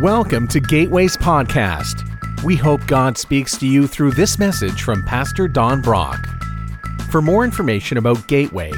[0.00, 2.04] Welcome to Gateways Podcast.
[2.44, 6.28] We hope God speaks to you through this message from Pastor Don Brock.
[7.10, 8.72] For more information about Gateway,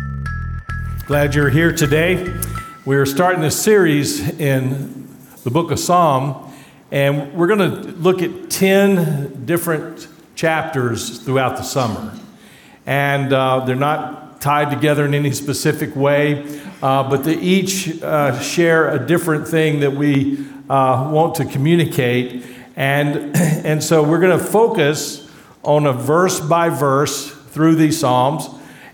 [1.07, 2.39] Glad you're here today.
[2.85, 5.07] We're starting a series in
[5.43, 6.53] the book of Psalm,
[6.91, 12.15] and we're going to look at 10 different chapters throughout the summer.
[12.85, 16.43] And uh, they're not tied together in any specific way,
[16.81, 20.37] uh, but they each uh, share a different thing that we
[20.69, 22.45] uh, want to communicate.
[22.75, 25.31] And, and so we're going to focus
[25.63, 28.49] on a verse by verse through these Psalms,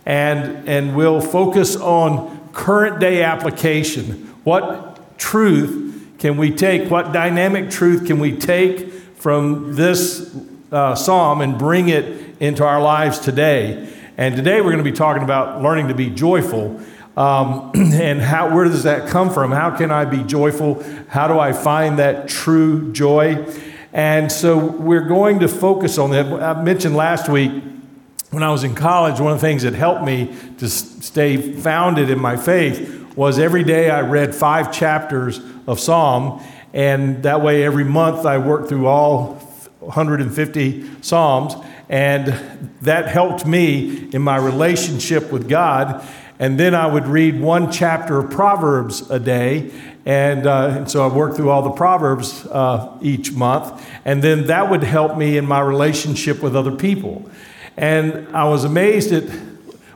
[0.06, 4.28] and, and we'll focus on current day application.
[4.44, 6.92] What truth can we take?
[6.92, 10.36] What dynamic truth can we take from this
[10.72, 13.96] uh, Psalm and bring it into our lives today?
[14.20, 16.82] And today we're going to be talking about learning to be joyful.
[17.16, 19.50] Um, and how, where does that come from?
[19.50, 20.84] How can I be joyful?
[21.08, 23.48] How do I find that true joy?
[23.94, 26.26] And so we're going to focus on that.
[26.26, 27.64] I mentioned last week
[28.32, 32.10] when I was in college, one of the things that helped me to stay founded
[32.10, 36.44] in my faith was every day I read five chapters of Psalm.
[36.74, 39.36] And that way, every month I worked through all
[39.80, 41.56] 150 Psalms.
[41.90, 42.28] And
[42.82, 46.08] that helped me in my relationship with God.
[46.38, 49.72] And then I would read one chapter of Proverbs a day.
[50.06, 53.86] And, uh, and so I worked through all the Proverbs uh, each month.
[54.06, 57.30] And then that would help me in my relationship with other people.
[57.76, 59.24] And I was amazed at,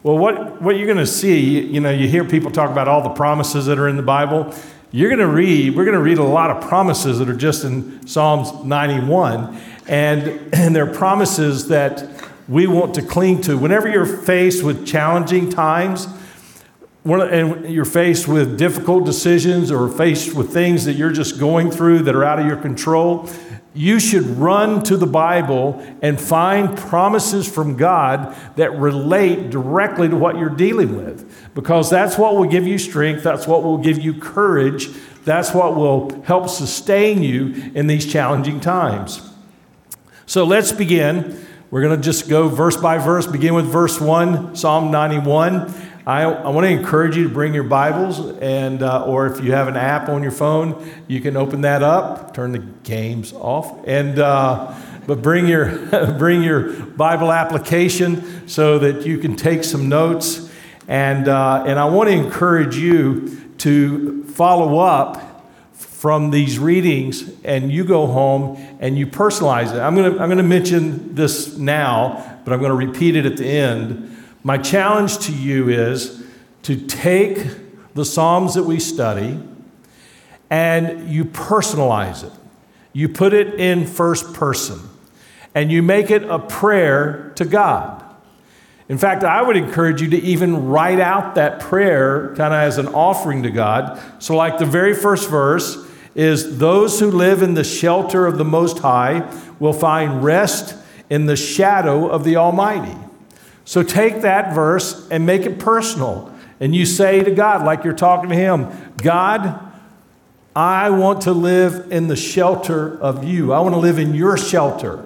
[0.01, 3.03] well, what, what you're going to see, you know, you hear people talk about all
[3.03, 4.53] the promises that are in the Bible.
[4.91, 7.63] You're going to read, we're going to read a lot of promises that are just
[7.63, 9.59] in Psalms 91.
[9.87, 12.07] And, and they're promises that
[12.47, 13.57] we want to cling to.
[13.57, 16.07] Whenever you're faced with challenging times,
[17.05, 21.99] and you're faced with difficult decisions or faced with things that you're just going through
[22.03, 23.29] that are out of your control,
[23.73, 30.15] you should run to the Bible and find promises from God that relate directly to
[30.15, 31.53] what you're dealing with.
[31.55, 34.89] Because that's what will give you strength, that's what will give you courage,
[35.25, 39.32] that's what will help sustain you in these challenging times.
[40.33, 41.45] So let's begin.
[41.69, 45.71] We're going to just go verse by verse, begin with verse 1, Psalm 91.
[46.07, 49.51] I, I want to encourage you to bring your Bibles, and uh, or if you
[49.51, 53.85] have an app on your phone, you can open that up, turn the games off,
[53.85, 54.73] and uh,
[55.05, 60.51] but bring your bring your Bible application so that you can take some notes,
[60.87, 65.32] and uh, and I want to encourage you to follow up
[66.03, 69.79] from these readings and you go home and you personalize it.
[69.79, 73.25] I'm going to I'm going to mention this now, but I'm going to repeat it
[73.25, 74.13] at the end.
[74.43, 76.21] My challenge to you is
[76.63, 77.47] to take
[77.93, 79.39] the Psalms that we study
[80.49, 82.33] and you personalize it.
[82.91, 84.81] You put it in first person
[85.55, 88.03] and you make it a prayer to God.
[88.89, 92.77] In fact, I would encourage you to even write out that prayer kind of as
[92.77, 94.01] an offering to God.
[94.19, 98.45] So, like the very first verse, is those who live in the shelter of the
[98.45, 99.29] Most High
[99.59, 100.75] will find rest
[101.09, 102.97] in the shadow of the Almighty.
[103.65, 106.33] So take that verse and make it personal.
[106.59, 109.59] And you say to God, like you're talking to Him, God,
[110.55, 113.53] I want to live in the shelter of you.
[113.53, 115.05] I want to live in your shelter.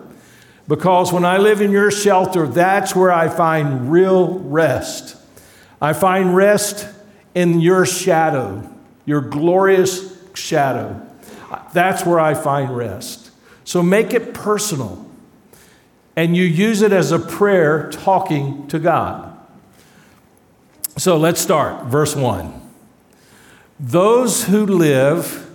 [0.68, 5.16] Because when I live in your shelter, that's where I find real rest.
[5.82, 6.88] I find rest
[7.34, 8.70] in your shadow,
[9.06, 11.02] your glorious shadow.
[11.74, 13.32] That's where I find rest.
[13.64, 15.06] So make it personal.
[16.16, 19.38] And you use it as a prayer talking to God.
[20.98, 21.86] So let's start.
[21.86, 22.62] Verse 1.
[23.80, 25.48] Those who live,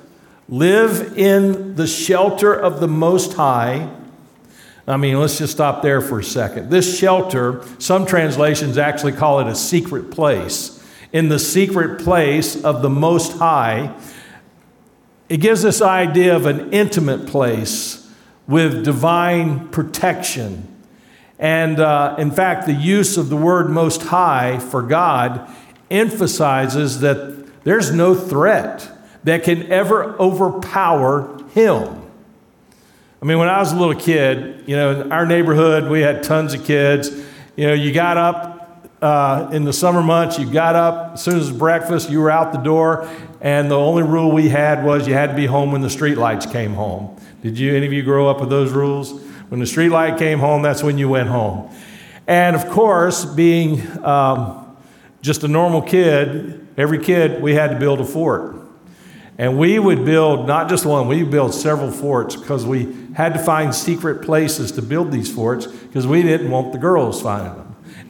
[0.48, 3.90] live in the shelter of the Most High.
[4.86, 6.70] I mean, let's just stop there for a second.
[6.70, 10.80] This shelter, some translations actually call it a secret place.
[11.12, 13.94] In the secret place of the Most High,
[15.32, 18.06] it gives this idea of an intimate place
[18.46, 20.68] with divine protection.
[21.38, 25.50] And uh, in fact, the use of the word most high for God
[25.90, 28.86] emphasizes that there's no threat
[29.24, 32.02] that can ever overpower him.
[33.22, 36.22] I mean, when I was a little kid, you know, in our neighborhood, we had
[36.22, 37.08] tons of kids.
[37.56, 38.51] You know, you got up
[39.02, 42.52] uh, in the summer months, you got up, as soon as breakfast, you were out
[42.52, 43.08] the door,
[43.40, 46.16] and the only rule we had was you had to be home when the street
[46.16, 47.16] lights came home.
[47.42, 49.12] Did you, any of you grow up with those rules?
[49.48, 51.68] When the street light came home, that's when you went home.
[52.28, 54.76] And of course, being um,
[55.20, 58.56] just a normal kid, every kid, we had to build a fort.
[59.36, 63.34] And we would build not just one, we would build several forts because we had
[63.34, 67.54] to find secret places to build these forts because we didn't want the girls finding
[67.54, 67.61] them.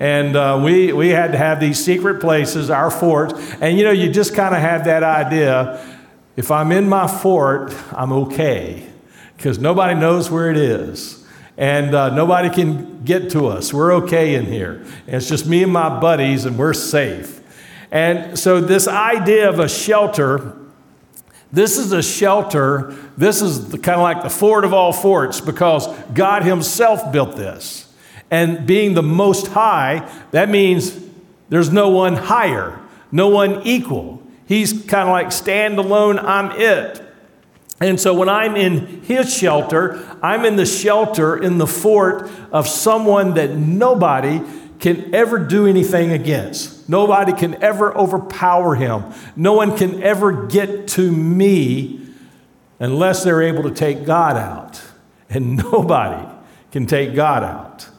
[0.02, 3.34] And uh, we, we had to have these secret places, our forts.
[3.60, 5.80] And you know, you just kind of have that idea
[6.34, 8.84] if I'm in my fort, I'm okay
[9.36, 11.24] because nobody knows where it is.
[11.56, 13.72] And uh, nobody can get to us.
[13.72, 14.84] We're okay in here.
[15.06, 17.40] And it's just me and my buddies, and we're safe.
[17.92, 20.58] And so, this idea of a shelter
[21.52, 22.96] this is a shelter.
[23.18, 27.81] This is kind of like the fort of all forts because God Himself built this.
[28.32, 30.98] And being the most high, that means
[31.50, 32.80] there's no one higher,
[33.12, 34.22] no one equal.
[34.46, 37.02] He's kind of like standalone, I'm it.
[37.78, 42.66] And so when I'm in his shelter, I'm in the shelter, in the fort of
[42.66, 44.40] someone that nobody
[44.78, 46.88] can ever do anything against.
[46.88, 49.12] Nobody can ever overpower him.
[49.36, 52.00] No one can ever get to me
[52.78, 54.80] unless they're able to take God out.
[55.28, 56.26] And nobody
[56.70, 57.91] can take God out.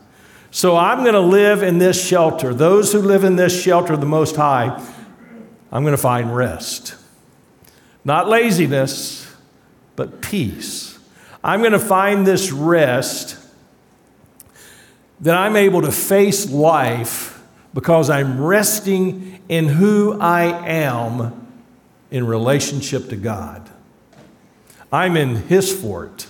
[0.54, 2.54] So I'm going to live in this shelter.
[2.54, 4.68] Those who live in this shelter, the Most High,
[5.72, 6.96] I'm going to find rest.
[8.06, 9.36] Not laziness,
[9.96, 11.00] but peace.
[11.44, 13.36] I'm going to find this rest
[15.22, 21.48] that I'm able to face life because I'm resting in who I am
[22.12, 23.68] in relationship to God.
[24.92, 26.28] I'm in His fort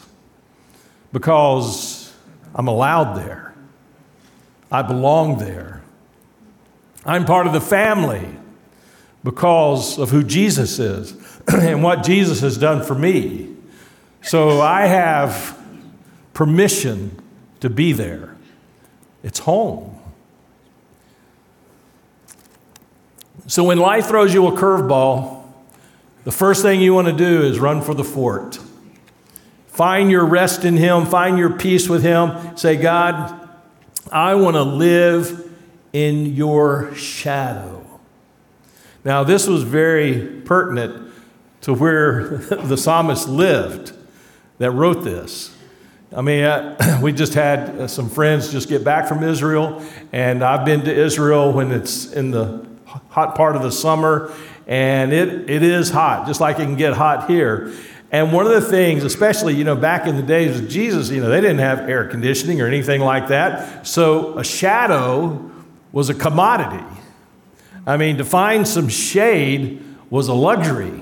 [1.12, 2.14] because
[2.56, 3.52] I'm allowed there.
[4.74, 5.84] I belong there.
[7.06, 8.28] I'm part of the family
[9.24, 11.16] because of who Jesus is
[11.48, 13.56] and what Jesus has done for me.
[14.24, 15.62] So I have
[16.34, 17.22] permission
[17.60, 18.36] to be there.
[19.22, 19.96] It's home.
[23.46, 25.46] So when life throws you a curveball,
[26.24, 28.58] the first thing you want to do is run for the fort.
[29.68, 32.58] Find your rest in Him, find your peace with Him.
[32.58, 33.43] Say, God,
[34.13, 35.51] I want to live
[35.92, 37.83] in your shadow.
[39.04, 41.12] Now, this was very pertinent
[41.62, 43.92] to where the psalmist lived
[44.60, 45.57] that wrote this.
[46.15, 50.63] I mean, we just had uh, some friends just get back from Israel, and I've
[50.63, 52.68] been to Israel when it's in the
[53.10, 54.31] hot part of the summer,
[54.68, 57.74] and it, it is hot, just like it can get hot here.
[58.13, 61.19] And one of the things, especially, you know, back in the days of Jesus, you
[61.19, 63.88] know, they didn't have air conditioning or anything like that.
[63.88, 65.51] So a shadow
[65.92, 66.86] was a commodity.
[67.88, 71.01] I mean, to find some shade was a luxury.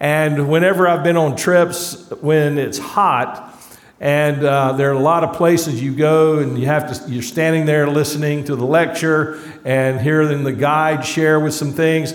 [0.00, 3.54] And whenever I've been on trips when it's hot,
[4.00, 7.22] and uh, there are a lot of places you go, and you have to, you're
[7.22, 12.14] standing there listening to the lecture and hearing the guide share with some things.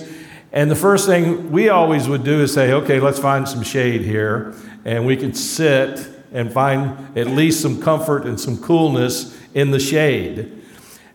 [0.52, 4.02] And the first thing we always would do is say, okay, let's find some shade
[4.02, 4.54] here.
[4.86, 9.80] And we can sit and find at least some comfort and some coolness in the
[9.80, 10.54] shade.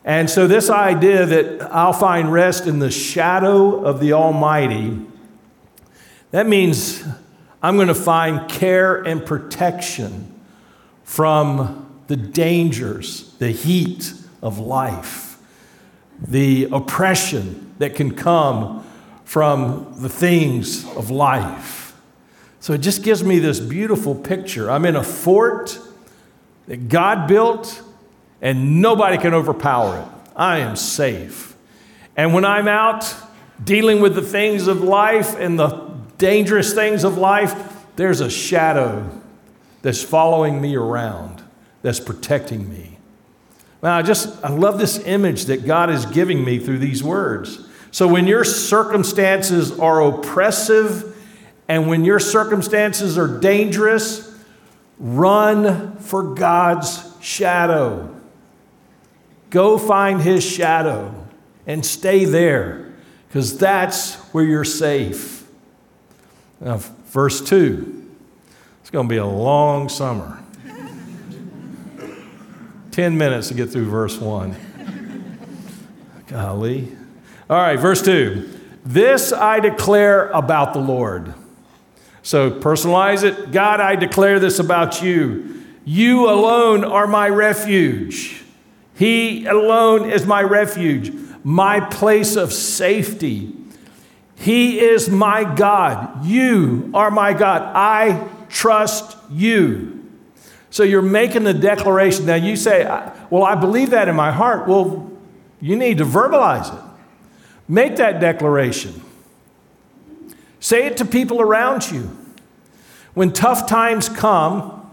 [0.05, 5.01] And so, this idea that I'll find rest in the shadow of the Almighty,
[6.33, 7.05] that means
[7.63, 10.41] I'm going to find care and protection
[11.05, 14.13] from the dangers, the heat
[14.43, 15.39] of life,
[16.21, 18.85] the oppression that can come
[19.33, 21.99] from the things of life.
[22.61, 24.71] So it just gives me this beautiful picture.
[24.71, 25.79] I'm in a fort
[26.67, 27.81] that God built,
[28.43, 30.31] and nobody can overpower it.
[30.37, 31.57] I am safe.
[32.15, 33.11] And when I'm out
[33.65, 37.55] dealing with the things of life and the dangerous things of life,
[37.97, 39.19] there's a shadow
[39.81, 41.43] that's following me around,
[41.81, 42.99] that's protecting me.
[43.83, 47.67] Now, I just, I love this image that God is giving me through these words.
[47.93, 51.15] So, when your circumstances are oppressive
[51.69, 54.35] and when your circumstances are dangerous,
[54.99, 58.19] run for God's shadow.
[59.51, 61.15] Go find His shadow
[61.67, 62.95] and stay there
[63.29, 65.47] because that's where you're safe.
[66.61, 68.09] Now, verse 2
[68.81, 70.39] it's going to be a long summer.
[72.91, 74.57] 10 minutes to get through verse 1.
[76.27, 76.97] Golly.
[77.53, 78.49] All right, verse 2.
[78.83, 81.35] This I declare about the Lord.
[82.23, 83.53] So personalize it.
[83.53, 85.63] God, I declare this about you.
[85.85, 88.43] You alone are my refuge.
[88.95, 91.13] He alone is my refuge,
[91.45, 93.55] my place of safety.
[94.35, 96.25] He is my God.
[96.25, 97.71] You are my God.
[97.75, 100.09] I trust you.
[100.71, 102.25] So you're making the declaration.
[102.25, 102.85] Now you say,
[103.29, 104.67] Well, I believe that in my heart.
[104.67, 105.13] Well,
[105.61, 106.92] you need to verbalize it.
[107.69, 109.03] Make that declaration.
[110.61, 112.17] Say it to people around you.
[113.15, 114.91] When tough times come,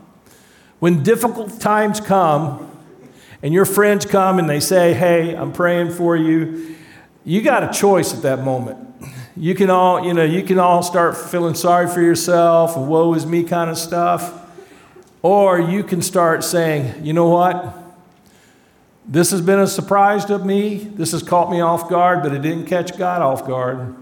[0.80, 2.66] when difficult times come,
[3.42, 6.76] and your friends come and they say, Hey, I'm praying for you,
[7.24, 8.78] you got a choice at that moment.
[9.38, 13.26] You can all, you know, you can all start feeling sorry for yourself woe is
[13.26, 14.34] me kind of stuff.
[15.22, 17.76] Or you can start saying, you know what?
[19.12, 20.78] This has been a surprise to me.
[20.78, 23.96] This has caught me off guard, but it didn't catch God off guard.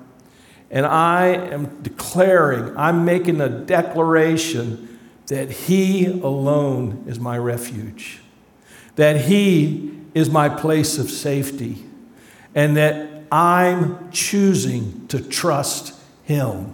[0.70, 8.20] And I am declaring, I'm making a declaration that He alone is my refuge,
[8.98, 11.86] that He is my place of safety,
[12.54, 16.74] and that I'm choosing to trust Him.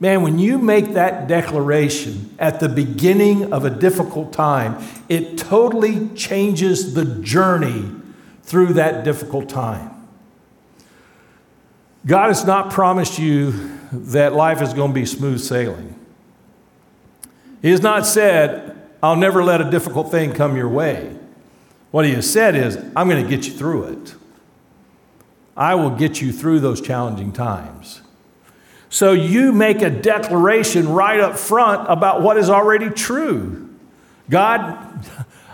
[0.00, 6.08] Man, when you make that declaration at the beginning of a difficult time, it totally
[6.16, 7.90] changes the journey
[8.42, 9.90] through that difficult time.
[12.06, 13.52] God has not promised you
[13.92, 15.94] that life is going to be smooth sailing.
[17.60, 21.14] He has not said, I'll never let a difficult thing come your way.
[21.90, 24.14] What he has said is, I'm going to get you through it.
[25.56, 28.00] I will get you through those challenging times.
[28.90, 33.70] So you make a declaration right up front about what is already true.
[34.28, 35.06] God,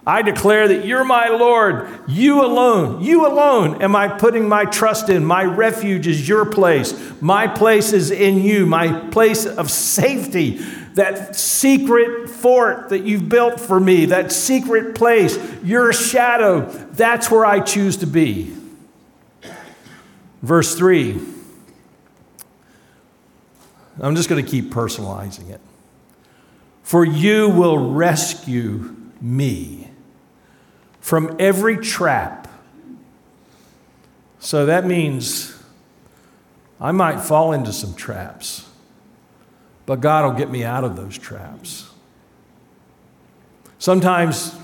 [0.07, 1.87] I declare that you're my Lord.
[2.09, 5.23] You alone, you alone am I putting my trust in.
[5.23, 6.95] My refuge is your place.
[7.21, 10.59] My place is in you, my place of safety.
[10.95, 16.63] That secret fort that you've built for me, that secret place, your shadow,
[16.93, 18.57] that's where I choose to be.
[20.41, 21.36] Verse 3.
[24.01, 25.61] I'm just going to keep personalizing it.
[26.83, 29.91] For you will rescue me
[31.01, 32.49] from every trap.
[34.39, 35.57] So that means
[36.81, 38.69] I might fall into some traps,
[39.87, 41.91] but God will get me out of those traps.
[43.79, 44.55] Sometimes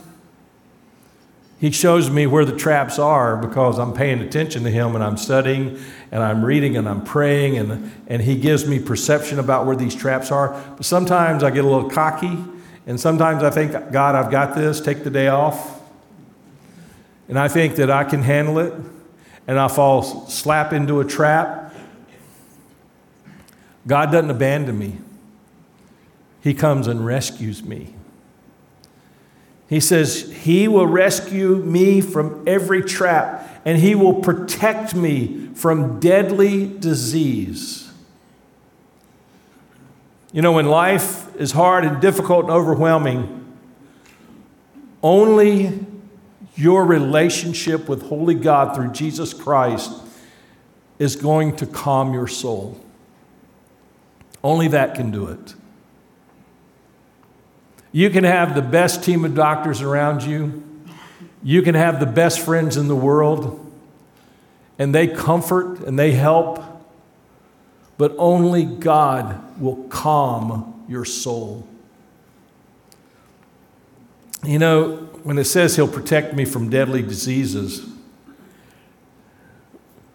[1.62, 5.16] he shows me where the traps are because I'm paying attention to Him and I'm
[5.16, 5.78] studying
[6.10, 9.94] and I'm reading and I'm praying and, and He gives me perception about where these
[9.94, 10.60] traps are.
[10.76, 12.36] But sometimes I get a little cocky
[12.84, 15.80] and sometimes I think, God, I've got this, take the day off.
[17.28, 18.74] And I think that I can handle it
[19.46, 21.72] and I fall slap into a trap.
[23.86, 24.98] God doesn't abandon me,
[26.40, 27.94] He comes and rescues me.
[29.72, 35.98] He says, He will rescue me from every trap, and He will protect me from
[35.98, 37.90] deadly disease.
[40.30, 43.56] You know, when life is hard and difficult and overwhelming,
[45.02, 45.86] only
[46.54, 49.90] your relationship with Holy God through Jesus Christ
[50.98, 52.78] is going to calm your soul.
[54.44, 55.54] Only that can do it.
[57.92, 60.64] You can have the best team of doctors around you.
[61.42, 63.70] You can have the best friends in the world,
[64.78, 66.62] and they comfort and they help,
[67.98, 71.66] but only God will calm your soul.
[74.44, 77.86] You know, when it says He'll protect me from deadly diseases,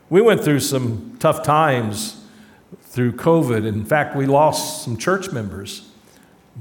[0.10, 2.26] we went through some tough times
[2.82, 3.68] through COVID.
[3.68, 5.90] In fact, we lost some church members.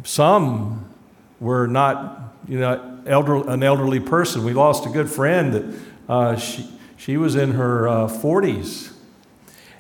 [0.05, 0.93] Some
[1.41, 4.45] were not, you know, elder, an elderly person.
[4.45, 8.93] We lost a good friend that uh, she, she was in her uh, 40s.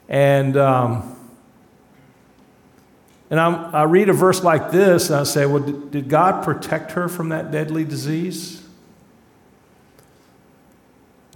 [0.08, 1.16] And, um,
[3.30, 6.44] and I'm, i read a verse like this and I say, well, did, did God
[6.44, 8.62] protect her from that deadly disease?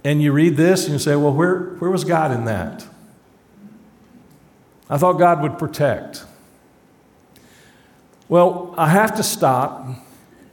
[0.03, 2.85] And you read this and you say, well, where, where was God in that?
[4.89, 6.25] I thought God would protect.
[8.27, 9.85] Well, I have to stop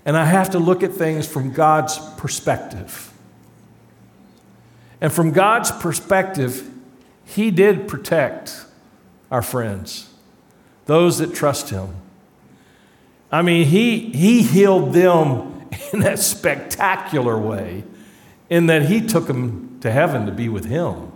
[0.08, 3.12] and I have to look at things from God's perspective.
[5.02, 6.66] And from God's perspective,
[7.26, 8.64] He did protect
[9.30, 10.08] our friends,
[10.86, 11.94] those that trust Him.
[13.30, 17.84] I mean, He, he healed them in a spectacular way,
[18.48, 21.12] in that He took them to heaven to be with Him.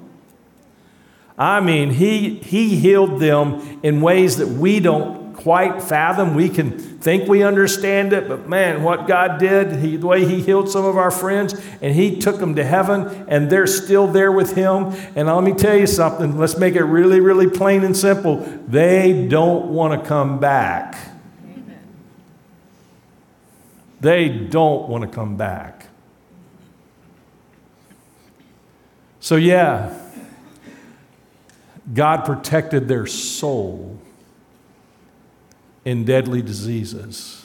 [1.38, 6.34] I mean, he, he healed them in ways that we don't quite fathom.
[6.34, 10.40] We can think we understand it, but man, what God did, he, the way He
[10.40, 14.30] healed some of our friends, and He took them to heaven, and they're still there
[14.30, 14.92] with Him.
[15.16, 18.37] And let me tell you something, let's make it really, really plain and simple.
[18.68, 20.96] They don't want to come back.
[24.00, 25.87] They don't want to come back.
[29.18, 29.96] So, yeah,
[31.92, 34.01] God protected their soul
[35.84, 37.44] in deadly diseases.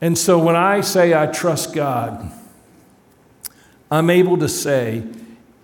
[0.00, 2.32] And so when I say I trust God,
[3.90, 5.04] I'm able to say,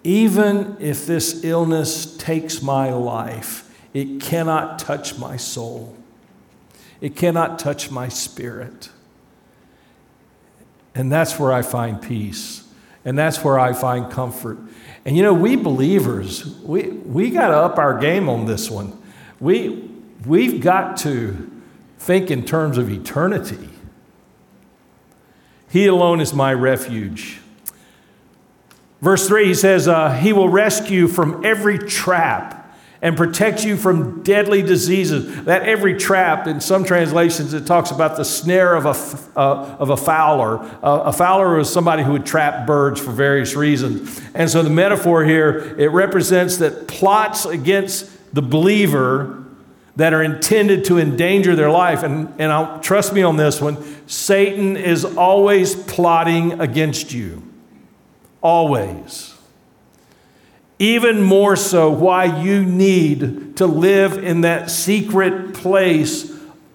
[0.04, 5.96] even if this illness takes my life, it cannot touch my soul.
[7.00, 8.90] It cannot touch my spirit.
[10.94, 12.66] And that's where I find peace.
[13.04, 14.58] And that's where I find comfort.
[15.04, 19.00] And you know, we believers, we, we got to up our game on this one.
[19.40, 19.90] We,
[20.26, 21.50] we've got to
[21.98, 23.68] think in terms of eternity.
[25.70, 27.40] He alone is my refuge.
[29.00, 32.54] Verse 3, he says, uh, He will rescue from every trap
[33.00, 35.44] and protect you from deadly diseases.
[35.44, 39.90] That every trap, in some translations, it talks about the snare of a, uh, of
[39.90, 40.58] a fowler.
[40.82, 44.20] Uh, a fowler was somebody who would trap birds for various reasons.
[44.34, 49.44] And so the metaphor here, it represents that plots against the believer
[49.98, 52.02] that are intended to endanger their life.
[52.02, 53.76] And, and I'll, trust me on this one
[54.08, 57.42] Satan is always plotting against you.
[58.40, 59.34] Always
[60.78, 66.27] even more so why you need to live in that secret place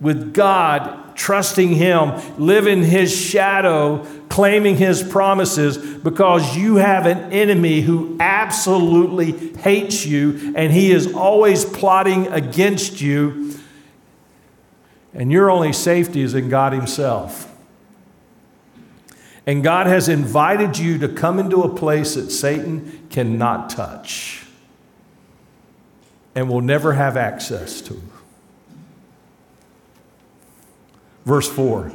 [0.03, 7.31] with God, trusting Him, live in His shadow, claiming His promises, because you have an
[7.31, 13.55] enemy who absolutely hates you and he is always plotting against you.
[15.13, 17.49] And your only safety is in God Himself.
[19.45, 24.45] And God has invited you to come into a place that Satan cannot touch
[26.33, 28.01] and will never have access to.
[31.25, 31.91] Verse 4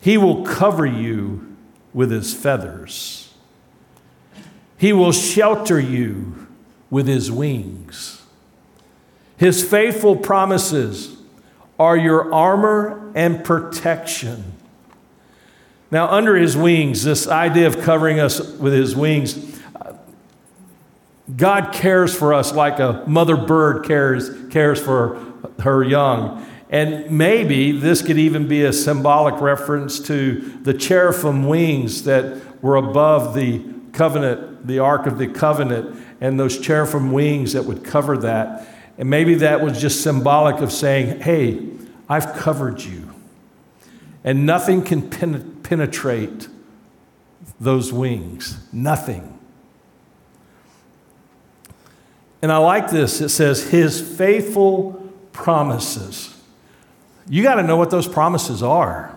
[0.00, 1.56] He will cover you
[1.92, 3.34] with his feathers,
[4.76, 6.46] he will shelter you
[6.90, 8.18] with his wings.
[9.36, 11.16] His faithful promises
[11.76, 14.52] are your armor and protection.
[15.90, 19.60] Now, under his wings, this idea of covering us with his wings,
[21.36, 25.18] God cares for us like a mother bird cares, cares for
[25.60, 26.46] her young.
[26.72, 32.76] And maybe this could even be a symbolic reference to the cherubim wings that were
[32.76, 38.16] above the covenant, the Ark of the Covenant, and those cherubim wings that would cover
[38.18, 38.66] that.
[38.98, 41.68] And maybe that was just symbolic of saying, hey,
[42.08, 43.12] I've covered you.
[44.24, 46.48] And nothing can penetrate penetrate
[47.58, 48.58] those wings.
[48.72, 49.38] Nothing.
[52.42, 53.22] And I like this.
[53.22, 56.31] It says, His faithful promises.
[57.28, 59.16] You got to know what those promises are.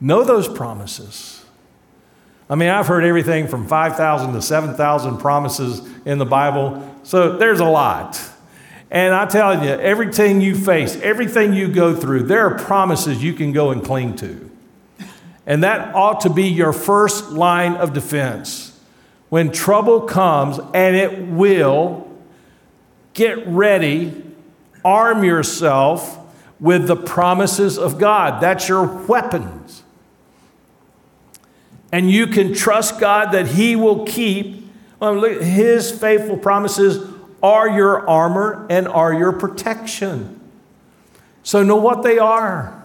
[0.00, 1.44] Know those promises.
[2.48, 7.60] I mean, I've heard everything from 5,000 to 7,000 promises in the Bible, so there's
[7.60, 8.20] a lot.
[8.90, 13.32] And I tell you, everything you face, everything you go through, there are promises you
[13.32, 14.48] can go and cling to.
[15.44, 18.78] And that ought to be your first line of defense.
[19.28, 22.08] When trouble comes, and it will,
[23.12, 24.22] get ready,
[24.86, 26.18] arm yourself
[26.60, 28.40] with the promises of God.
[28.40, 29.82] That's your weapons.
[31.90, 34.70] And you can trust God that He will keep
[35.00, 40.40] His faithful promises are your armor and are your protection.
[41.42, 42.84] So know what they are.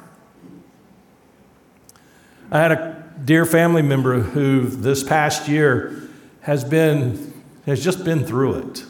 [2.52, 6.10] I had a dear family member who this past year
[6.42, 7.32] has been
[7.66, 8.86] has just been through it.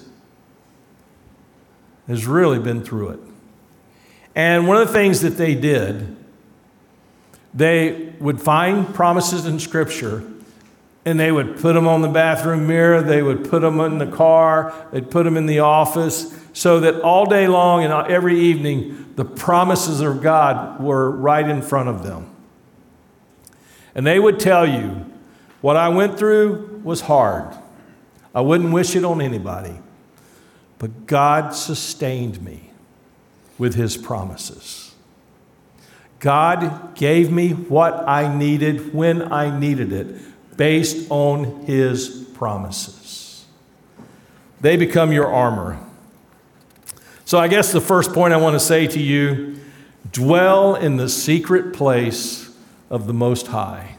[2.12, 3.20] Has really been through it.
[4.36, 6.14] And one of the things that they did,
[7.54, 10.22] they would find promises in scripture
[11.06, 14.08] and they would put them on the bathroom mirror, they would put them in the
[14.08, 19.14] car, they'd put them in the office, so that all day long and every evening,
[19.16, 22.30] the promises of God were right in front of them.
[23.96, 25.10] And they would tell you,
[25.62, 27.56] what I went through was hard.
[28.36, 29.80] I wouldn't wish it on anybody.
[30.82, 32.72] But God sustained me
[33.60, 34.96] with his promises.
[36.18, 40.08] God gave me what I needed when I needed it
[40.58, 43.46] based on his promises.
[44.62, 45.80] They become your armor.
[47.26, 49.60] So, I guess the first point I want to say to you
[50.12, 52.50] dwell in the secret place
[52.90, 53.98] of the Most High.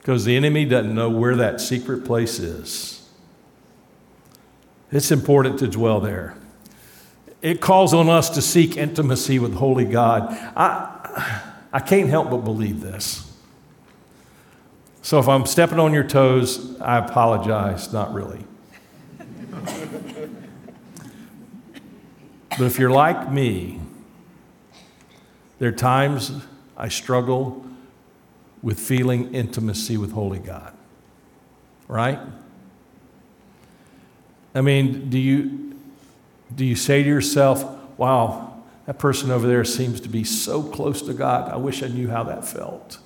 [0.00, 2.97] Because the enemy doesn't know where that secret place is.
[4.90, 6.36] It's important to dwell there.
[7.42, 10.30] It calls on us to seek intimacy with Holy God.
[10.56, 13.24] I, I can't help but believe this.
[15.02, 18.44] So if I'm stepping on your toes, I apologize, not really.
[22.50, 23.80] but if you're like me,
[25.58, 26.32] there are times
[26.76, 27.64] I struggle
[28.62, 30.74] with feeling intimacy with Holy God.
[31.86, 32.18] Right?
[34.54, 35.76] I mean, do you,
[36.54, 37.64] do you say to yourself,
[37.98, 38.48] wow,
[38.86, 41.50] that person over there seems to be so close to God.
[41.52, 42.98] I wish I knew how that felt.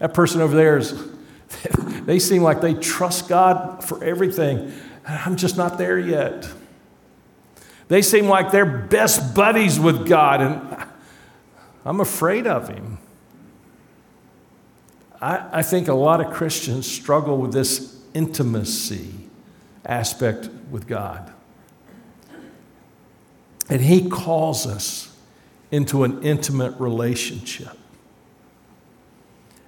[0.00, 1.08] That person over there is,
[2.04, 4.72] they seem like they trust God for everything.
[5.06, 6.48] I'm just not there yet.
[7.86, 10.84] They seem like they're best buddies with God, and
[11.84, 12.98] I'm afraid of Him.
[15.20, 19.12] I, I think a lot of Christians struggle with this intimacy
[19.84, 21.32] aspect with God.
[23.68, 25.16] And He calls us
[25.70, 27.76] into an intimate relationship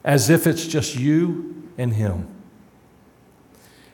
[0.04, 2.28] as if it's just you and Him.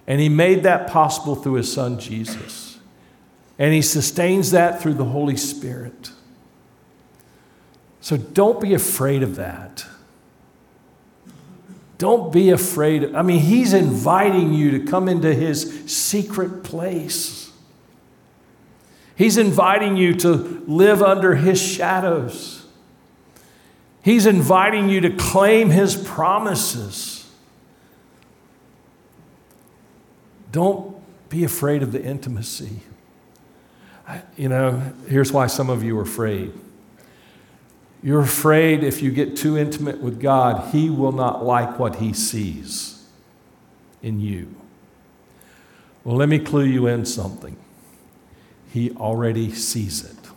[0.07, 2.79] And He made that possible through His Son Jesus.
[3.59, 6.11] And He sustains that through the Holy Spirit.
[8.01, 9.87] So don't be afraid of that.
[12.03, 13.15] Don't be afraid.
[13.15, 17.53] I mean, He's inviting you to come into His secret place.
[19.15, 22.67] He's inviting you to live under His shadows.
[24.03, 27.31] He's inviting you to claim His promises.
[30.51, 30.97] Don't
[31.29, 32.81] be afraid of the intimacy.
[34.37, 36.53] You know, here's why some of you are afraid.
[38.03, 42.13] You're afraid if you get too intimate with God, He will not like what He
[42.13, 43.07] sees
[44.03, 44.55] in you.
[46.03, 47.57] Well, let me clue you in something.
[48.73, 50.31] He already sees it,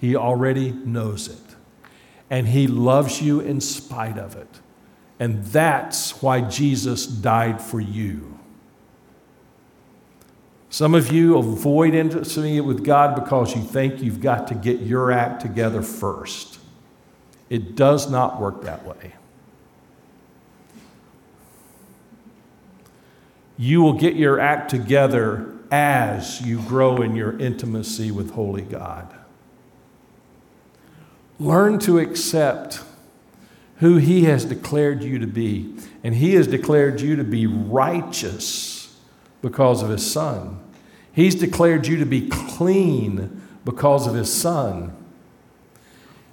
[0.00, 1.56] He already knows it,
[2.30, 4.60] and He loves you in spite of it.
[5.18, 8.39] And that's why Jesus died for you.
[10.72, 15.10] Some of you avoid intimacy with God because you think you've got to get your
[15.10, 16.60] act together first.
[17.48, 19.14] It does not work that way.
[23.58, 29.12] You will get your act together as you grow in your intimacy with Holy God.
[31.40, 32.80] Learn to accept
[33.78, 38.79] who He has declared you to be, and He has declared you to be righteous
[39.42, 40.58] because of his son.
[41.12, 44.96] He's declared you to be clean because of his son.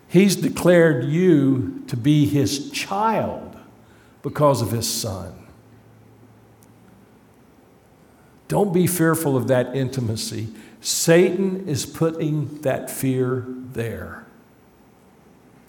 [0.07, 3.57] He's declared you to be his child
[4.21, 5.33] because of his son.
[8.47, 10.47] Don't be fearful of that intimacy.
[10.79, 14.25] Satan is putting that fear there.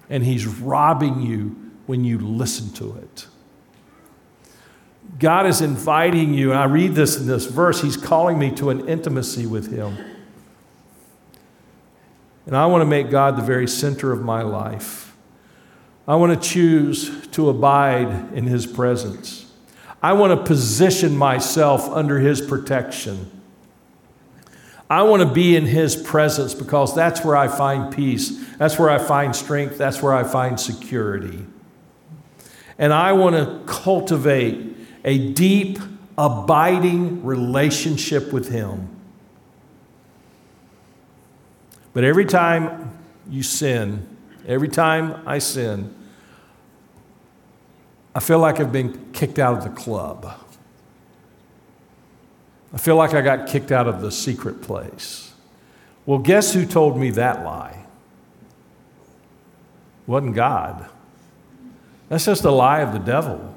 [0.08, 3.26] And he's robbing you when you listen to it.
[5.18, 8.70] God is inviting you, and I read this in this verse, He's calling me to
[8.70, 9.96] an intimacy with Him.
[12.46, 15.14] And I want to make God the very center of my life.
[16.06, 19.52] I want to choose to abide in His presence.
[20.02, 23.30] I want to position myself under His protection.
[24.88, 28.46] I want to be in His presence because that's where I find peace.
[28.56, 29.76] That's where I find strength.
[29.76, 31.44] That's where I find security.
[32.78, 35.78] And I want to cultivate a deep,
[36.16, 38.88] abiding relationship with Him.
[41.92, 44.06] But every time you sin,
[44.46, 45.94] every time I sin,
[48.14, 50.34] I feel like I've been kicked out of the club.
[52.72, 55.32] I feel like I got kicked out of the secret place.
[56.04, 57.84] Well, guess who told me that lie?
[60.02, 60.86] It wasn't God.
[62.08, 63.54] That's just a lie of the devil.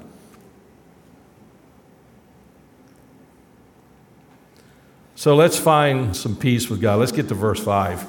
[5.22, 6.98] So let's find some peace with God.
[6.98, 8.02] Let's get to verse 5.
[8.02, 8.06] It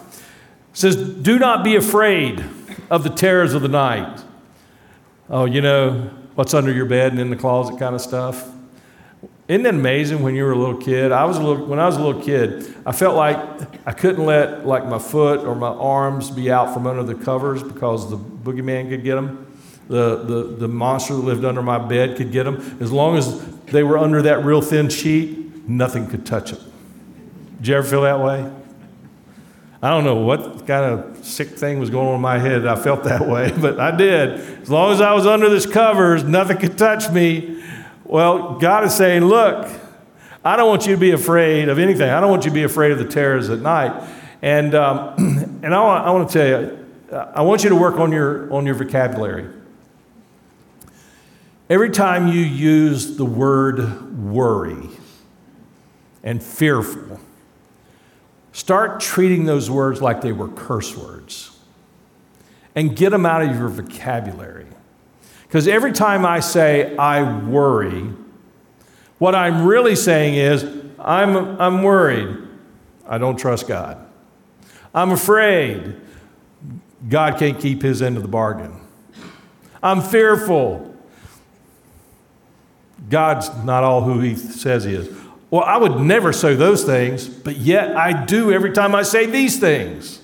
[0.74, 2.44] says, Do not be afraid
[2.90, 4.24] of the terrors of the night.
[5.30, 8.50] Oh, you know, what's under your bed and in the closet kind of stuff.
[9.48, 11.12] Isn't it amazing when you were a little kid?
[11.12, 13.38] I was a little, when I was a little kid, I felt like
[13.86, 17.62] I couldn't let like my foot or my arms be out from under the covers
[17.62, 19.46] because the boogeyman could get them.
[19.88, 22.80] The, the, the monster that lived under my bed could get them.
[22.82, 26.73] As long as they were under that real thin sheet, nothing could touch them.
[27.64, 28.52] Did you ever feel that way?
[29.82, 32.68] I don't know what kind of sick thing was going on in my head.
[32.68, 34.32] I felt that way, but I did.
[34.64, 37.64] As long as I was under this covers, nothing could touch me.
[38.04, 39.70] Well, God is saying, look,
[40.44, 42.10] I don't want you to be afraid of anything.
[42.10, 44.10] I don't want you to be afraid of the terrors at night.
[44.42, 45.14] And, um,
[45.64, 46.86] and I, want, I want to tell you,
[47.34, 49.48] I want you to work on your, on your vocabulary.
[51.70, 54.90] Every time you use the word worry
[56.24, 57.22] and fearful,
[58.54, 61.58] start treating those words like they were curse words
[62.76, 64.68] and get them out of your vocabulary.
[65.44, 68.10] Because every time I say I worry,
[69.18, 70.64] what I'm really saying is
[70.98, 72.38] I'm, I'm worried.
[73.08, 73.98] I don't trust God.
[74.94, 75.98] I'm afraid.
[77.10, 78.80] God can't keep his end of the bargain.
[79.82, 80.96] I'm fearful.
[83.10, 85.23] God's not all who he says he is.
[85.54, 89.28] Well, I would never say those things, but yet I do every time I say
[89.28, 90.20] these things.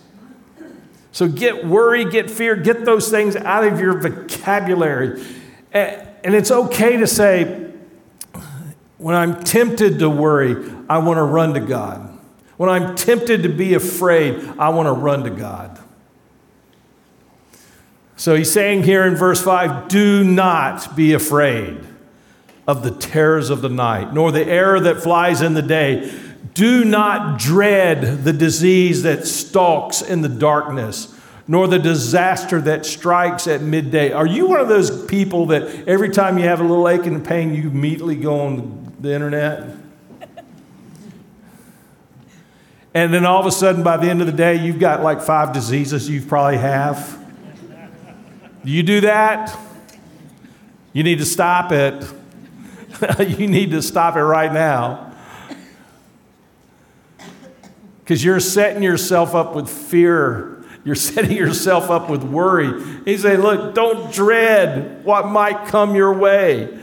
[1.12, 5.24] So get worry, get fear, get those things out of your vocabulary.
[5.72, 7.70] And it's okay to say,
[8.98, 10.56] when I'm tempted to worry,
[10.90, 12.18] I want to run to God.
[12.58, 15.80] When I'm tempted to be afraid, I want to run to God.
[18.16, 21.86] So he's saying here in verse 5 do not be afraid
[22.70, 26.14] of the terrors of the night, nor the error that flies in the day.
[26.54, 33.48] Do not dread the disease that stalks in the darkness, nor the disaster that strikes
[33.48, 34.12] at midday.
[34.12, 37.26] Are you one of those people that every time you have a little ache and
[37.26, 39.76] pain, you immediately go on the internet?
[42.94, 45.24] And then all of a sudden, by the end of the day, you've got like
[45.24, 47.18] five diseases you probably have.
[48.64, 49.58] Do you do that?
[50.94, 52.19] You need to stop it.
[53.20, 55.14] you need to stop it right now.
[58.00, 60.64] Because you're setting yourself up with fear.
[60.84, 62.84] You're setting yourself up with worry.
[63.06, 66.80] He's saying, Look, don't dread what might come your way.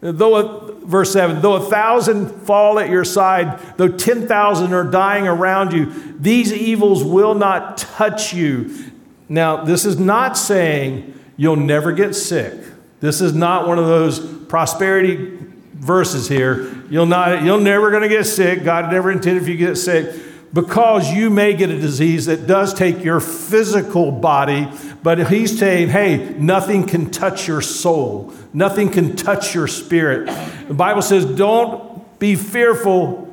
[0.00, 5.26] Though, a, verse 7, though a thousand fall at your side, though 10,000 are dying
[5.26, 8.92] around you, these evils will not touch you.
[9.28, 12.60] Now, this is not saying you'll never get sick.
[13.00, 15.38] This is not one of those prosperity
[15.74, 16.74] verses here.
[16.90, 18.64] You'll not, you're never going to get sick.
[18.64, 20.14] God never intended if you get sick
[20.52, 24.68] because you may get a disease that does take your physical body,
[25.02, 30.26] but he's saying, hey, nothing can touch your soul, nothing can touch your spirit.
[30.66, 33.26] The Bible says, don't be fearful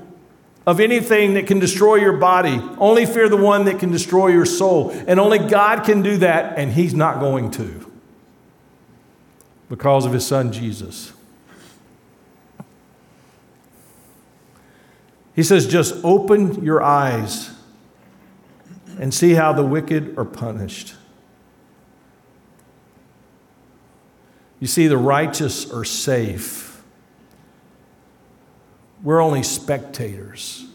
[0.68, 2.60] of anything that can destroy your body.
[2.78, 4.90] Only fear the one that can destroy your soul.
[5.08, 7.85] And only God can do that, and he's not going to
[9.70, 11.14] because of his son Jesus.
[15.36, 17.52] He says, just open your eyes
[19.00, 20.96] and see how the wicked are punished.
[24.62, 26.82] You see, the righteous are safe.
[29.04, 30.66] We're only spectators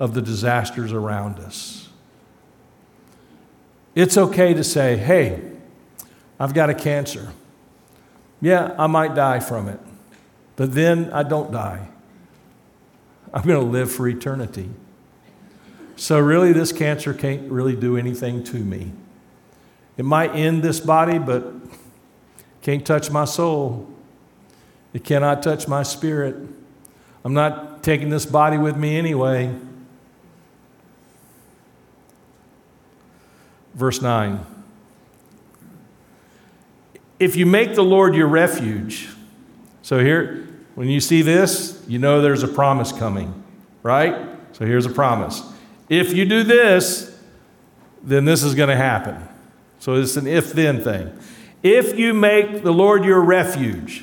[0.00, 1.90] of the disasters around us.
[3.94, 5.42] It's okay to say, hey,
[6.40, 7.32] I've got a cancer.
[8.42, 9.78] Yeah, I might die from it,
[10.56, 11.88] but then I don't die.
[13.32, 14.68] I'm going to live for eternity.
[15.96, 18.92] So, really, this cancer can't really do anything to me.
[19.96, 21.54] It might end this body, but
[22.62, 23.88] can't touch my soul.
[24.92, 26.36] It cannot touch my spirit.
[27.24, 29.54] I'm not taking this body with me anyway.
[33.74, 34.44] Verse 9.
[37.22, 39.08] If you make the Lord your refuge,
[39.82, 43.44] so here, when you see this, you know there's a promise coming,
[43.84, 44.28] right?
[44.50, 45.40] So here's a promise.
[45.88, 47.16] If you do this,
[48.02, 49.22] then this is going to happen.
[49.78, 51.16] So it's an if then thing.
[51.62, 54.02] If you make the Lord your refuge,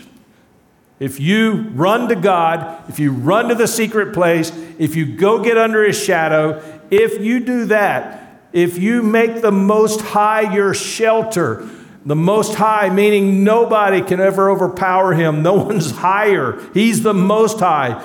[1.02, 5.44] if you run to God, if you run to the secret place, if you go
[5.44, 10.74] get under his shadow, if you do that, if you make the Most High your
[10.74, 11.70] shelter,
[12.06, 15.44] the Most High, meaning nobody can ever overpower him.
[15.44, 16.60] No one's higher.
[16.74, 18.04] He's the Most High.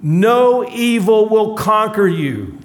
[0.00, 2.58] No evil will conquer you.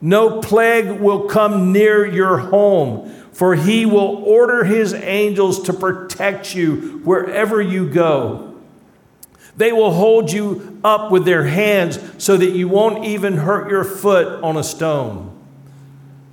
[0.00, 6.54] No plague will come near your home, for he will order his angels to protect
[6.54, 8.54] you wherever you go.
[9.56, 13.84] They will hold you up with their hands so that you won't even hurt your
[13.84, 15.30] foot on a stone.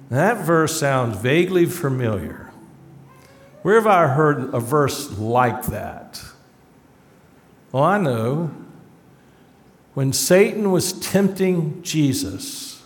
[0.10, 2.50] That verse sounds vaguely familiar.
[3.62, 6.24] Where have I heard a verse like that?
[7.71, 8.52] Well, I know.
[9.93, 12.82] When Satan was tempting Jesus,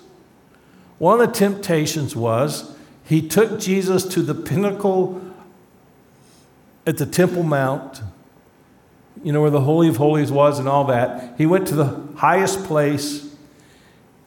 [0.98, 5.22] one of the temptations was he took Jesus to the pinnacle
[6.88, 8.02] at the Temple Mount,
[9.24, 11.36] you know, where the Holy of Holies was and all that.
[11.38, 13.30] He went to the highest place,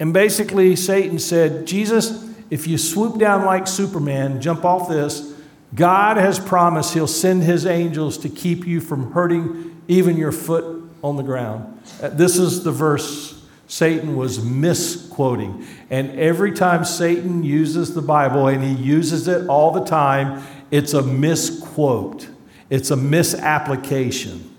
[0.01, 5.28] and basically, Satan said, Jesus, if you swoop down like Superman, jump off this,
[5.75, 10.91] God has promised He'll send His angels to keep you from hurting even your foot
[11.03, 11.81] on the ground.
[12.03, 15.67] Uh, this is the verse Satan was misquoting.
[15.91, 20.95] And every time Satan uses the Bible, and he uses it all the time, it's
[20.95, 22.29] a misquote,
[22.71, 24.55] it's a misapplication.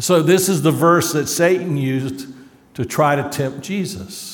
[0.00, 2.26] So, this is the verse that Satan used
[2.74, 4.33] to try to tempt Jesus.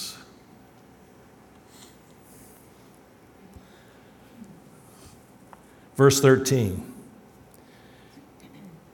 [6.01, 6.83] Verse 13.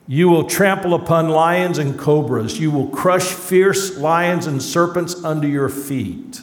[0.08, 2.58] You will trample upon lions and cobras.
[2.58, 6.42] You will crush fierce lions and serpents under your feet.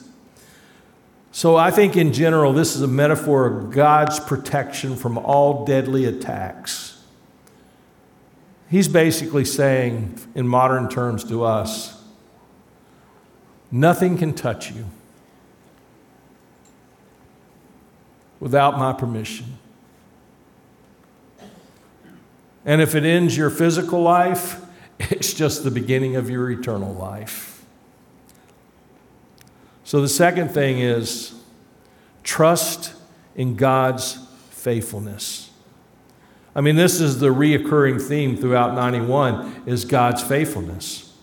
[1.33, 6.05] So, I think in general, this is a metaphor of God's protection from all deadly
[6.05, 7.03] attacks.
[8.69, 12.01] He's basically saying, in modern terms to us,
[13.69, 14.85] nothing can touch you
[18.39, 19.57] without my permission.
[22.65, 24.61] And if it ends your physical life,
[24.99, 27.65] it's just the beginning of your eternal life.
[29.83, 31.35] So the second thing is
[32.23, 32.93] trust
[33.35, 34.17] in God's
[34.49, 35.51] faithfulness.
[36.55, 41.13] I mean, this is the reoccurring theme throughout 91 is God's faithfulness.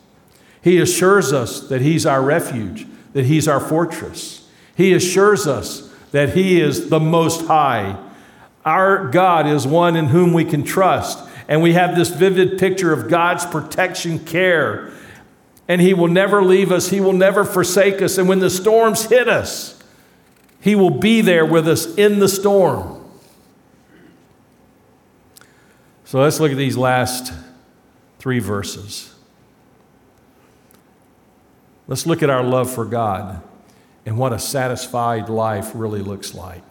[0.62, 4.48] He assures us that He's our refuge, that He's our fortress.
[4.76, 7.96] He assures us that He is the Most High.
[8.64, 11.18] Our God is one in whom we can trust.
[11.50, 14.92] And we have this vivid picture of God's protection care.
[15.66, 18.16] And He will never leave us, He will never forsake us.
[18.18, 19.82] And when the storms hit us,
[20.60, 23.04] He will be there with us in the storm.
[26.04, 27.32] So let's look at these last
[28.20, 29.12] three verses.
[31.88, 33.42] Let's look at our love for God
[34.06, 36.62] and what a satisfied life really looks like.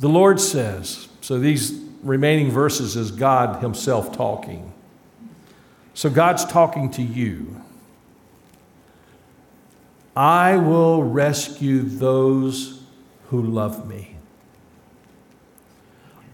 [0.00, 4.72] The Lord says, so these remaining verses is God Himself talking.
[5.94, 7.60] So God's talking to you.
[10.16, 12.82] I will rescue those
[13.28, 14.16] who love me.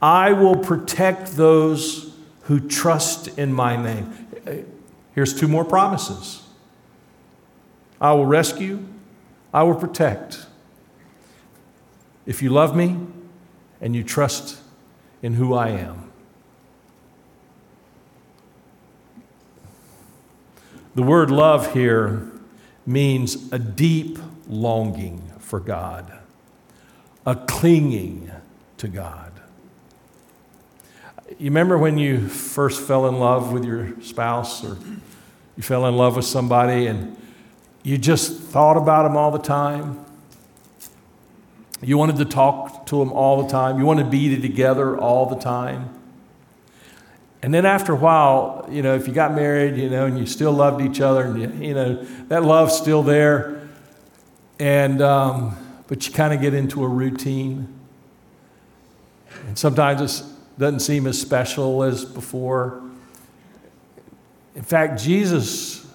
[0.01, 4.67] I will protect those who trust in my name.
[5.15, 6.43] Here's two more promises
[8.01, 8.87] I will rescue,
[9.53, 10.47] I will protect.
[12.27, 12.99] If you love me
[13.81, 14.61] and you trust
[15.27, 16.09] in who I am.
[20.95, 22.31] The word love here
[22.87, 26.17] means a deep longing for God,
[27.27, 28.31] a clinging
[28.77, 29.33] to God.
[31.41, 34.79] You remember when you first fell in love with your spouse or
[35.57, 37.17] you fell in love with somebody and
[37.83, 40.06] you just thought about them all the time?
[41.87, 43.79] You wanted to talk to them all the time.
[43.79, 45.89] You wanted to be together all the time.
[47.43, 50.27] And then after a while, you know, if you got married, you know, and you
[50.27, 53.69] still loved each other, and you, you know, that love's still there.
[54.59, 57.73] And, um, but you kind of get into a routine.
[59.47, 60.27] And sometimes it
[60.59, 62.83] doesn't seem as special as before.
[64.57, 65.87] In fact, Jesus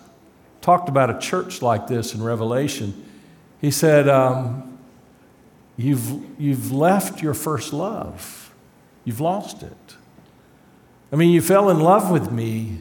[0.62, 3.04] talked about a church like this in Revelation.
[3.60, 4.71] He said, um,
[5.78, 8.54] you've, you've left your first love.
[9.04, 9.96] You've lost it.
[11.12, 12.80] I mean, you fell in love with me,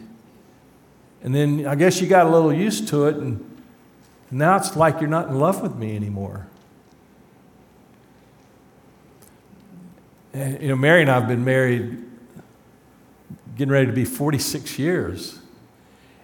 [1.23, 3.45] and then I guess you got a little used to it, and
[4.31, 6.47] now it's like you're not in love with me anymore.
[10.33, 12.05] And, you know, Mary and I have been married,
[13.57, 15.41] getting ready to be 46 years.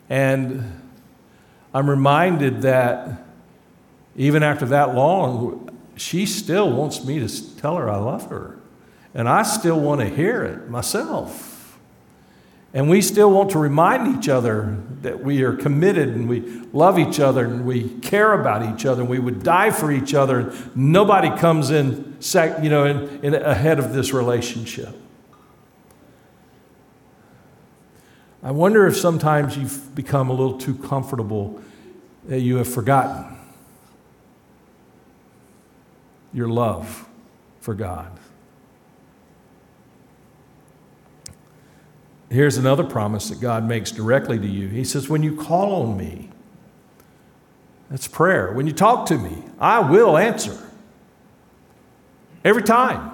[0.09, 0.81] And
[1.75, 3.25] I'm reminded that
[4.17, 8.59] even after that long, she still wants me to tell her I love her.
[9.15, 11.79] And I still want to hear it myself.
[12.75, 16.41] And we still want to remind each other that we are committed and we
[16.75, 20.13] love each other and we care about each other and we would die for each
[20.13, 20.53] other.
[20.75, 24.95] Nobody comes in, sec, you know, in, in ahead of this relationship.
[28.43, 31.59] I wonder if sometimes you've become a little too comfortable
[32.27, 33.36] that you have forgotten
[36.37, 37.09] your love
[37.61, 38.13] for God.
[42.29, 44.69] Here's another promise that God makes directly to you.
[44.69, 46.29] He says, When you call on me,
[47.91, 48.53] that's prayer.
[48.53, 50.59] When you talk to me, I will answer.
[52.45, 53.13] Every time.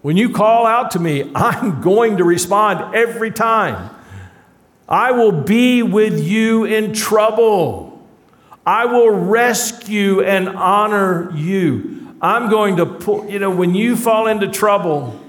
[0.00, 3.94] When you call out to me, I'm going to respond every time.
[4.88, 7.89] I will be with you in trouble.
[8.70, 12.14] I will rescue and honor you.
[12.22, 15.20] I'm going to pull, you know, when you fall into trouble,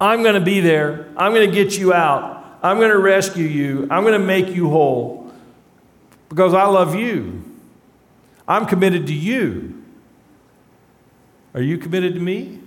[0.00, 1.06] I'm going to be there.
[1.18, 2.58] I'm going to get you out.
[2.62, 3.86] I'm going to rescue you.
[3.90, 5.30] I'm going to make you whole
[6.30, 7.44] because I love you.
[8.48, 9.84] I'm committed to you.
[11.52, 12.58] Are you committed to me?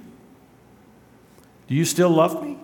[1.67, 2.59] Do you still love me?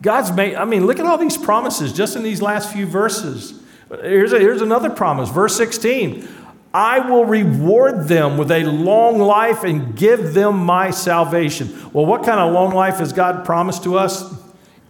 [0.00, 3.65] God's made, I mean, look at all these promises just in these last few verses.
[3.88, 6.28] Here's, a, here's another promise, verse 16
[6.74, 11.74] I will reward them with a long life and give them my salvation.
[11.92, 14.34] Well, what kind of long life has God promised to us?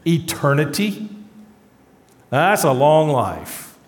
[0.05, 1.09] Eternity.
[2.31, 3.79] That's a long life.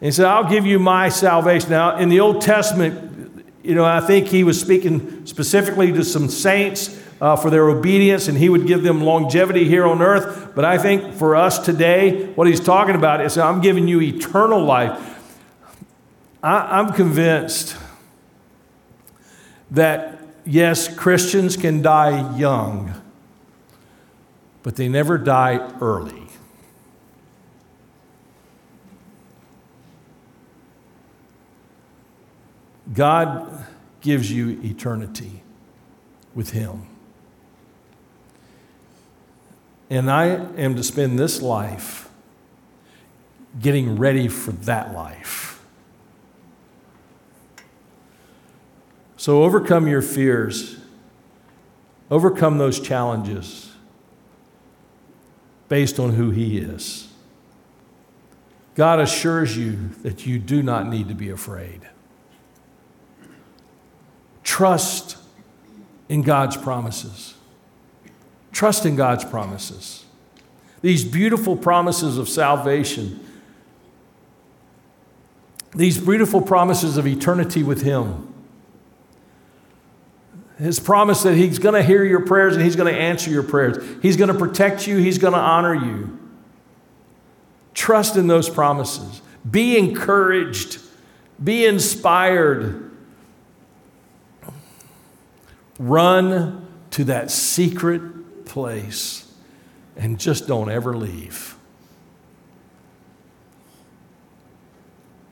[0.00, 1.70] He said, I'll give you my salvation.
[1.70, 6.28] Now, in the Old Testament, you know, I think he was speaking specifically to some
[6.28, 10.50] saints uh, for their obedience, and he would give them longevity here on earth.
[10.56, 14.60] But I think for us today, what he's talking about is I'm giving you eternal
[14.60, 14.98] life.
[16.42, 17.76] I, I'm convinced
[19.70, 23.00] that, yes, Christians can die young,
[24.64, 26.26] but they never die early.
[32.92, 33.64] God
[34.00, 35.44] gives you eternity
[36.34, 36.88] with Him.
[39.92, 40.24] And I
[40.56, 42.08] am to spend this life
[43.60, 45.62] getting ready for that life.
[49.18, 50.78] So overcome your fears,
[52.10, 53.70] overcome those challenges
[55.68, 57.12] based on who He is.
[58.74, 61.82] God assures you that you do not need to be afraid.
[64.42, 65.18] Trust
[66.08, 67.34] in God's promises.
[68.52, 70.04] Trust in God's promises.
[70.82, 73.20] These beautiful promises of salvation,
[75.74, 78.32] these beautiful promises of eternity with Him
[80.62, 83.42] his promise that He's going to hear your prayers and He's going to answer your
[83.42, 83.84] prayers.
[84.00, 86.18] He's going to protect you, He's going to honor you.
[87.74, 89.22] Trust in those promises.
[89.48, 90.78] Be encouraged,
[91.42, 92.90] be inspired.
[95.78, 98.02] Run to that secret
[98.52, 99.32] place
[99.96, 101.56] and just don't ever leave.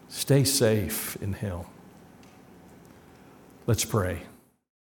[0.08, 1.60] Stay safe in Him.
[3.66, 4.22] Let's pray.